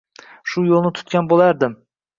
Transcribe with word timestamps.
shu 0.53 0.63
yoʻlni 0.71 0.93
tutgan 1.01 1.31
boʻlardim 1.35 1.81